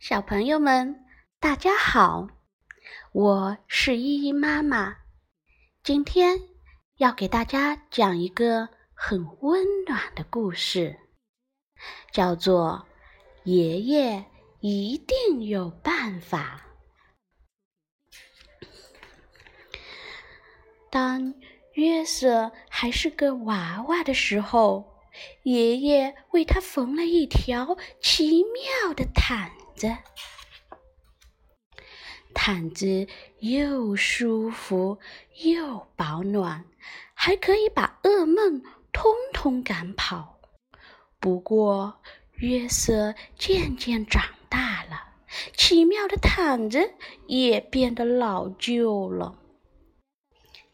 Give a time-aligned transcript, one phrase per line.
[0.00, 1.04] 小朋友们，
[1.40, 2.26] 大家好，
[3.12, 4.96] 我是依依妈妈。
[5.82, 6.40] 今天
[6.96, 10.98] 要给大家讲一个很温暖的故事，
[12.12, 12.86] 叫做
[13.50, 14.24] 《爷爷
[14.60, 16.62] 一定有办法》。
[20.90, 21.34] 当
[21.74, 25.04] 约瑟还是个娃娃的时候，
[25.42, 29.52] 爷爷为他缝了一条奇妙的毯。
[29.80, 29.96] 子，
[32.34, 33.06] 毯子
[33.38, 34.98] 又舒服
[35.42, 36.66] 又保暖，
[37.14, 38.62] 还可以把噩梦
[38.92, 40.38] 通通赶跑。
[41.18, 42.02] 不过，
[42.34, 45.14] 约瑟渐渐长大了，
[45.56, 46.92] 奇妙的毯子
[47.26, 49.38] 也变得老旧了。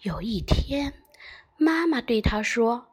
[0.00, 0.94] 有一天，
[1.58, 2.88] 妈妈对他说：“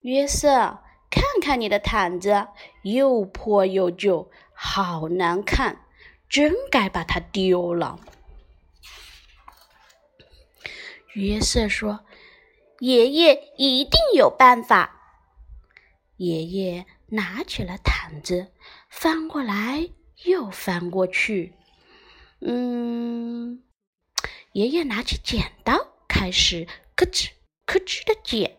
[0.00, 0.78] 约瑟。”
[1.10, 2.46] 看看你的毯子，
[2.82, 4.30] 又破又旧，
[4.62, 5.86] 好难看，
[6.28, 7.98] 真该把它丢了。
[11.14, 12.04] 约瑟说
[12.80, 15.00] ：“爷爷一定有办法。”
[16.18, 18.52] 爷爷拿起了毯子，
[18.90, 19.88] 翻过来
[20.24, 21.54] 又翻过去。
[22.42, 23.64] 嗯，
[24.52, 27.30] 爷爷拿起剪刀，开始咯吱
[27.64, 28.58] 咯吱的剪。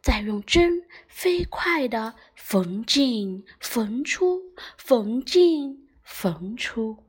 [0.00, 2.14] 再用针飞快地
[2.50, 4.40] 缝进、缝出、
[4.78, 7.04] 缝进、缝出。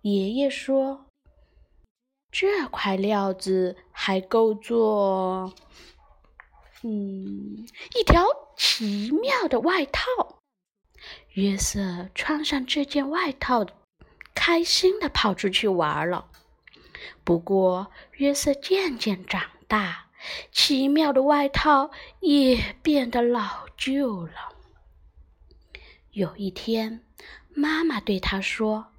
[0.00, 1.04] 爷爷说
[2.32, 5.52] ：“这块料子还够做……
[6.82, 8.24] 嗯，一条
[8.56, 10.00] 奇妙的外套。”
[11.34, 13.66] 约瑟穿上这件外套，
[14.34, 16.30] 开心地跑出去玩了。
[17.22, 20.07] 不过，约瑟渐渐长大。
[20.50, 24.32] 奇妙的外套也变得老旧了。
[26.10, 27.04] 有一天，
[27.54, 28.92] 妈妈对他说：“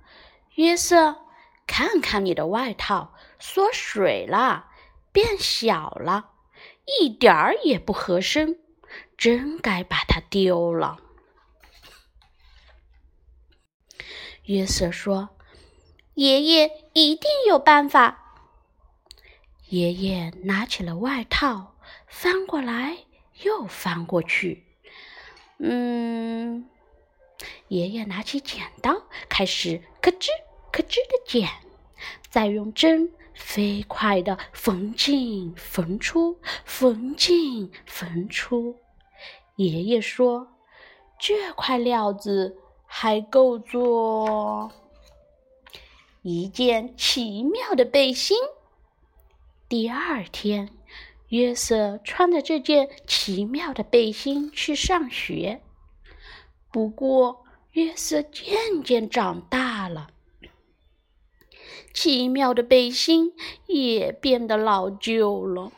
[0.55, 1.25] 约瑟，
[1.67, 4.69] 看看你的外套，缩水了，
[5.11, 6.31] 变小了，
[6.99, 8.59] 一点儿也不合身，
[9.17, 10.99] 真该把它丢了。”
[14.45, 15.29] 约瑟说
[16.15, 18.25] ：“爷爷一定有办法。”
[19.69, 21.75] 爷爷拿起了外套，
[22.07, 22.97] 翻过来
[23.43, 24.63] 又翻过去。
[25.59, 26.67] 嗯，
[27.67, 30.29] 爷爷拿起剪刀，开始咯吱
[30.71, 31.47] 咯吱的剪，
[32.31, 38.75] 再用针飞快的缝进缝出，缝进缝出。
[39.55, 40.47] 爷爷说
[41.19, 42.57] ：“这块料子
[42.87, 44.71] 还够做
[46.23, 48.35] 一件奇妙的背心。”
[49.69, 50.71] 第二天，
[51.27, 55.61] 约瑟穿着这件奇妙的背心去上学。
[56.71, 60.09] 不过，约瑟渐渐长大了，
[61.93, 63.33] 奇妙的背心
[63.67, 65.71] 也变得老旧了。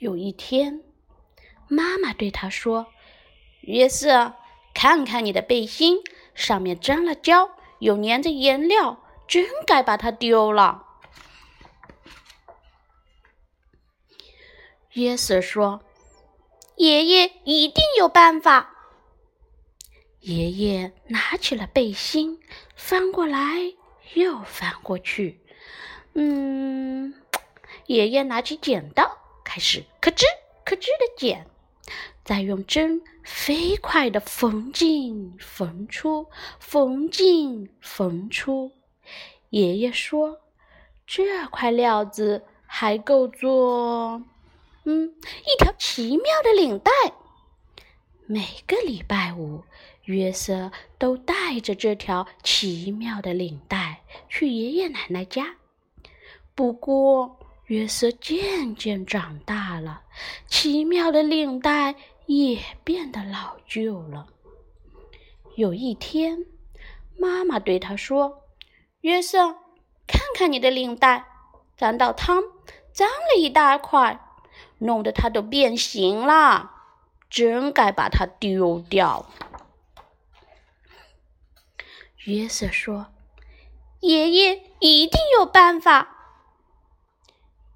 [0.00, 0.82] 有一天，
[1.68, 2.88] 妈妈对他说
[3.62, 4.34] ：“约瑟，
[4.74, 5.98] 看看你的背心，
[6.34, 10.88] 上面沾了胶，又粘着颜料，真该把它丢了。”
[14.94, 15.82] 约瑟说
[16.76, 18.70] ：“爷爷一定有办法。”
[20.20, 22.40] 爷爷拿起了背心，
[22.76, 23.74] 翻过来
[24.14, 25.40] 又翻过去。
[26.14, 27.12] 嗯，
[27.86, 30.22] 爷爷拿起剪刀，开始咯吱
[30.64, 31.46] 咯吱的剪，
[32.24, 36.28] 再用针飞快的缝进缝出，
[36.60, 38.70] 缝进缝出。
[39.50, 40.40] 爷爷说
[41.04, 44.22] ：“这块料子还够做……”
[44.84, 45.14] 嗯，
[45.46, 46.90] 一条奇妙的领带。
[48.26, 49.64] 每个礼拜五，
[50.04, 55.56] 约瑟都带着这条奇妙的领带去爷爷奶奶家。
[56.54, 60.02] 不过，约瑟渐渐长大了，
[60.46, 61.94] 奇妙的领带
[62.26, 64.28] 也变得老旧了。
[65.56, 66.46] 有一天，
[67.18, 68.42] 妈妈对他说
[69.00, 69.56] ：“约瑟，
[70.06, 71.26] 看看你的领带，
[71.76, 72.42] 沾到汤，
[72.92, 74.20] 脏了一大块。”
[74.84, 76.70] 弄得它都变形了，
[77.30, 79.30] 真该把它丢掉。
[82.26, 83.06] 约瑟说
[84.00, 86.10] ：“爷爷一定有办法。”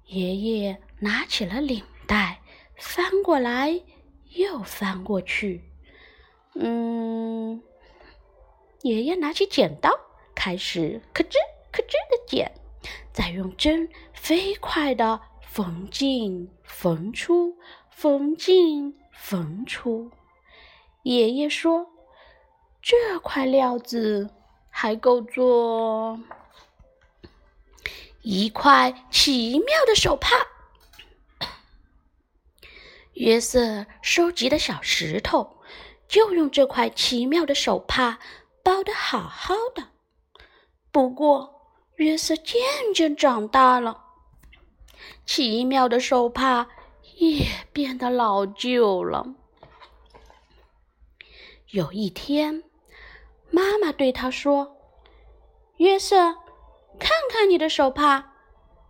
[0.05, 2.41] 爷爷拿起了领带，
[2.77, 3.81] 翻过来
[4.35, 5.63] 又翻过去。
[6.53, 7.63] 嗯，
[8.83, 9.89] 爷爷拿起剪刀，
[10.35, 11.33] 开始咯吱
[11.71, 12.51] 咯吱的剪，
[13.11, 15.21] 再用针飞快的。
[15.51, 17.57] 缝进缝出，
[17.89, 20.11] 缝进缝出。
[21.03, 21.87] 爷爷说
[22.81, 24.29] ：“这块料子
[24.69, 26.19] 还够做
[28.21, 30.37] 一块奇妙的手帕。
[33.13, 35.57] 约瑟收集的小石头，
[36.07, 38.19] 就用这块奇妙的手帕
[38.63, 39.89] 包得好好的。
[40.91, 42.61] 不过，约瑟渐
[42.93, 44.05] 渐长大了，
[45.25, 46.69] 奇妙的手帕
[47.17, 49.35] 也变得老旧了。
[51.69, 52.63] 有一天，
[53.51, 54.77] 妈妈对他说
[55.77, 56.35] ：“约瑟，
[56.99, 58.33] 看看你的手帕，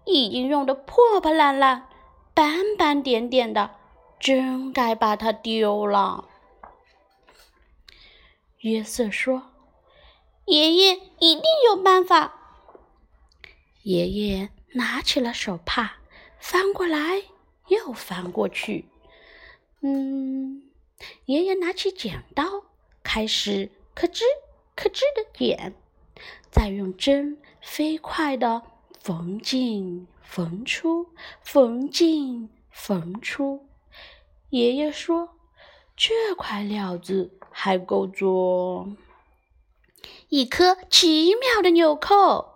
[0.05, 1.89] 已经用的破破烂烂、
[2.33, 3.75] 斑斑点点的。”
[4.19, 6.27] 真该把它丢了。
[8.57, 9.53] 约瑟说
[10.43, 12.33] ：“爷爷一定有办法。”
[13.83, 15.98] 爷爷拿起了手帕，
[16.49, 17.21] 翻过来
[17.67, 18.85] 又翻过去。
[19.81, 20.63] 嗯，
[21.25, 22.63] 爷爷拿起剪刀，
[23.03, 24.23] 开始咯吱
[24.75, 25.75] 咯吱的剪，
[26.49, 28.63] 再用针飞快的
[28.99, 31.09] 缝进缝出，
[31.43, 33.67] 缝进缝出。
[34.49, 35.29] 爷爷说
[35.95, 38.89] ：“这块料子还够做
[40.29, 42.55] 一颗奇妙的纽扣。”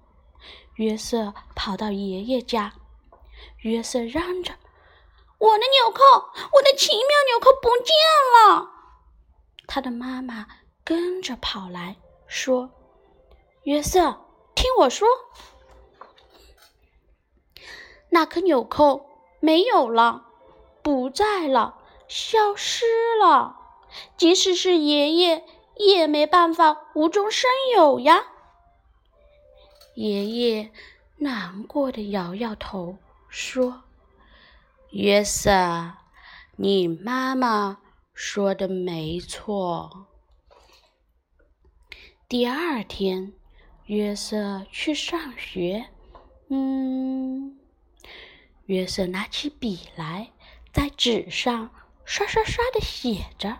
[0.75, 2.73] 约瑟跑到爷爷家，
[3.59, 4.53] 约瑟嚷着
[5.37, 6.01] ：“我的纽扣，
[6.53, 7.95] 我的奇妙纽扣不见
[8.33, 8.71] 了！”
[9.67, 10.47] 他的妈妈
[10.83, 11.97] 跟着跑来
[12.27, 12.71] 说
[13.63, 15.07] ：“约瑟，听我说，
[18.09, 19.05] 那颗纽扣
[19.39, 20.27] 没有了。”
[20.83, 21.77] 不在了，
[22.07, 23.55] 消失了。
[24.17, 25.45] 即使是爷爷，
[25.75, 28.25] 也没办法无中生有呀。
[29.95, 30.71] 爷爷
[31.17, 32.97] 难过的摇摇头，
[33.27, 33.83] 说
[34.91, 35.93] ：“约瑟，
[36.55, 37.79] 你妈妈
[38.13, 40.07] 说的没错。”
[42.27, 43.33] 第二天，
[43.85, 45.87] 约瑟去上学。
[46.49, 47.59] 嗯，
[48.65, 50.31] 约瑟拿起笔来。
[50.73, 51.69] 在纸上
[52.05, 53.57] 刷刷刷的写着。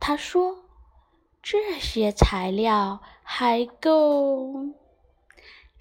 [0.00, 0.64] 他说
[1.42, 4.68] ：“这些材料还够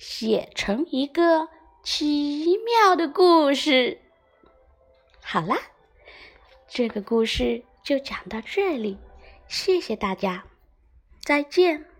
[0.06, 1.48] 写成一个
[1.82, 4.02] 奇妙的故事。”
[5.24, 5.58] 好啦，
[6.68, 8.98] 这个故事就讲到这里，
[9.48, 10.44] 谢谢大家，
[11.22, 11.93] 再见。